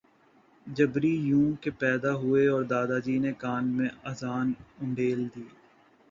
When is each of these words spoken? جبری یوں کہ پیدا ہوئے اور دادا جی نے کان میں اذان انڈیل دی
جبری 0.67 1.11
یوں 1.19 1.47
کہ 1.61 1.69
پیدا 1.79 2.13
ہوئے 2.13 2.45
اور 2.47 2.63
دادا 2.63 2.97
جی 2.99 3.17
نے 3.19 3.31
کان 3.39 3.65
میں 3.77 3.89
اذان 4.03 4.47
انڈیل 4.81 5.19
دی 5.35 5.43